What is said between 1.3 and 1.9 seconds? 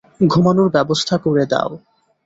দাও।